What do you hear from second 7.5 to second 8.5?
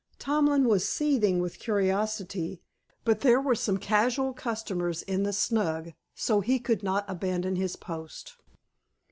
his post.